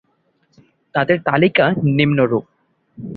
তাদের 0.95 1.17
তালিকা 1.21 1.65
নিম্নরূপঃ- 1.97 2.49